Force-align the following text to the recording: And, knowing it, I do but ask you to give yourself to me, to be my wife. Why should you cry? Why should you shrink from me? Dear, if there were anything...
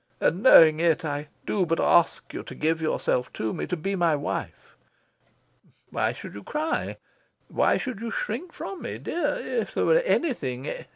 And, 0.19 0.41
knowing 0.41 0.79
it, 0.79 1.05
I 1.05 1.27
do 1.45 1.63
but 1.63 1.79
ask 1.79 2.33
you 2.33 2.41
to 2.41 2.55
give 2.55 2.81
yourself 2.81 3.31
to 3.33 3.53
me, 3.53 3.67
to 3.67 3.77
be 3.77 3.95
my 3.95 4.15
wife. 4.15 4.75
Why 5.91 6.11
should 6.11 6.33
you 6.33 6.41
cry? 6.41 6.97
Why 7.49 7.77
should 7.77 8.01
you 8.01 8.09
shrink 8.09 8.51
from 8.51 8.81
me? 8.81 8.97
Dear, 8.97 9.37
if 9.39 9.75
there 9.75 9.85
were 9.85 9.99
anything... 9.99 10.87